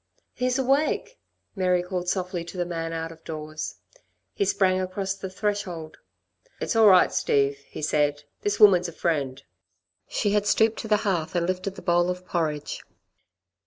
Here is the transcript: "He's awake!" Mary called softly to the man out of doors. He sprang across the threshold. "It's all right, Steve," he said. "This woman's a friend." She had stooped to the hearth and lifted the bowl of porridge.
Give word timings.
"He's 0.33 0.57
awake!" 0.57 1.19
Mary 1.55 1.83
called 1.83 2.09
softly 2.09 2.43
to 2.45 2.57
the 2.57 2.65
man 2.65 2.91
out 2.91 3.11
of 3.11 3.23
doors. 3.23 3.75
He 4.33 4.45
sprang 4.45 4.81
across 4.81 5.13
the 5.13 5.29
threshold. 5.29 5.99
"It's 6.59 6.75
all 6.75 6.87
right, 6.87 7.13
Steve," 7.13 7.59
he 7.69 7.83
said. 7.83 8.23
"This 8.41 8.59
woman's 8.59 8.87
a 8.87 8.93
friend." 8.93 9.43
She 10.07 10.31
had 10.31 10.47
stooped 10.47 10.79
to 10.79 10.87
the 10.87 10.97
hearth 11.05 11.35
and 11.35 11.45
lifted 11.45 11.75
the 11.75 11.83
bowl 11.83 12.09
of 12.09 12.25
porridge. 12.25 12.81